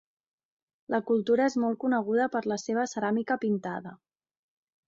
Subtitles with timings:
[0.93, 3.97] La cultura és molt coneguda per la seva ceràmica pintada.